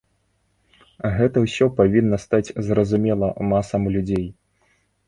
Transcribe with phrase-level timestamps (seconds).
[1.17, 4.27] Гэта ўсё павінна стаць зразумела масам людзей.